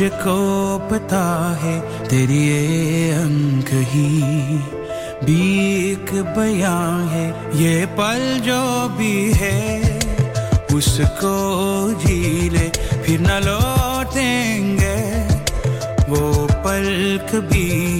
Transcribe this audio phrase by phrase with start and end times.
[0.00, 1.24] तुझको पता
[1.62, 4.08] है, तेरी ये अंक ही
[5.24, 6.76] बीक बया
[7.10, 7.26] है।
[7.60, 9.98] ये पल जो भी है,
[10.74, 11.34] उसको
[11.92, 12.68] जी ले
[13.02, 14.96] फिर न लौटेंगे।
[16.08, 16.88] वो पल
[17.32, 17.99] कभी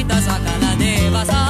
[0.00, 1.49] した魚ではさ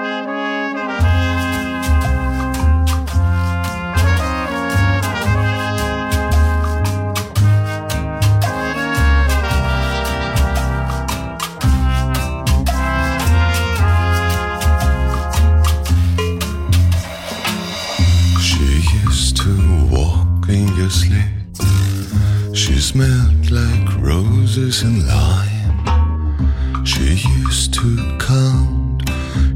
[26.85, 29.03] She used to count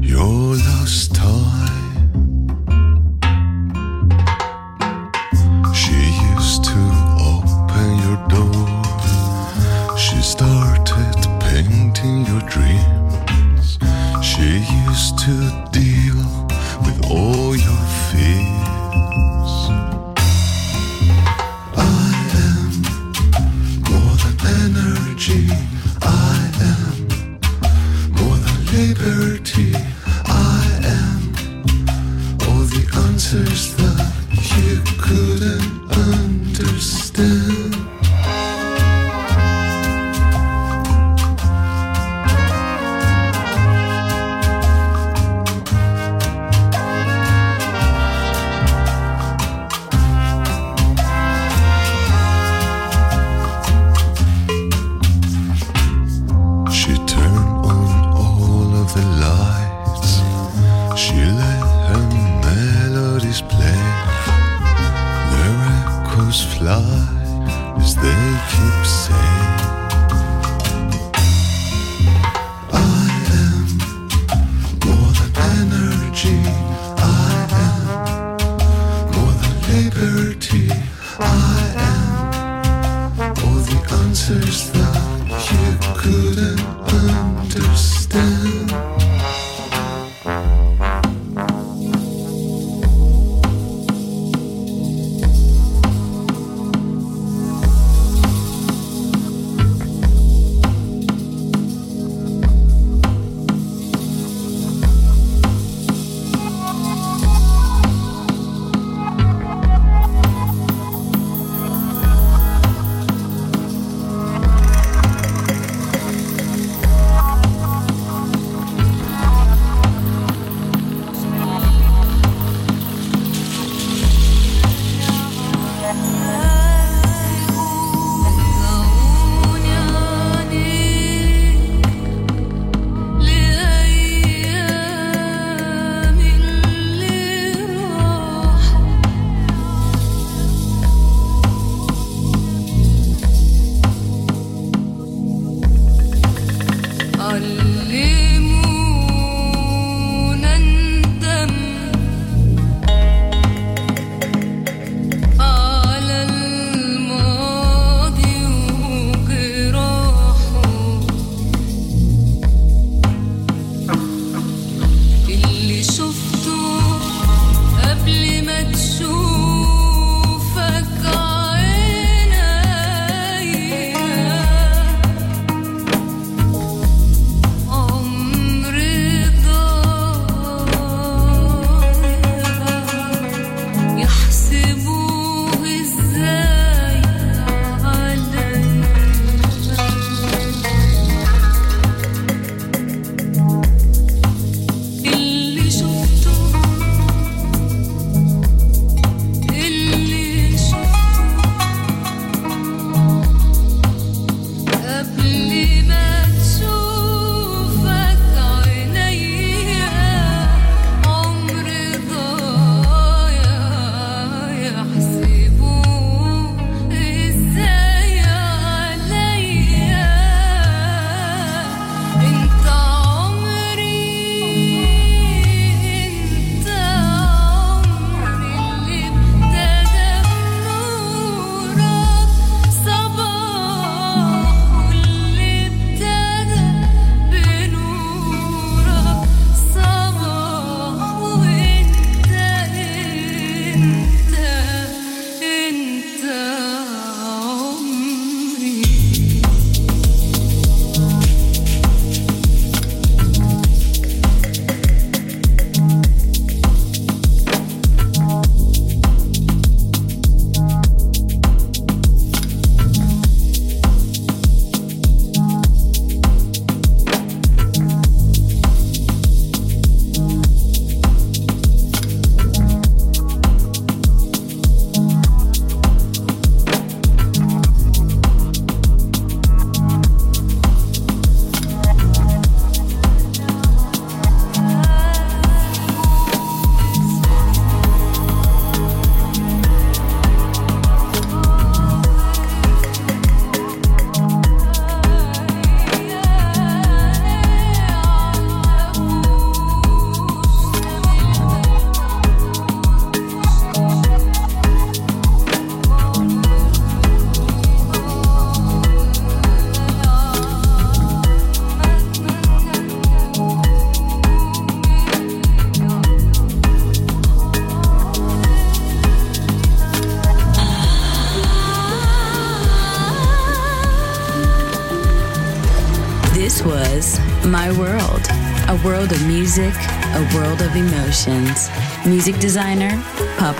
[0.02, 2.12] your lost time.
[5.74, 5.96] She
[6.34, 6.80] used to
[7.32, 9.96] open your door.
[9.96, 12.35] She started painting your.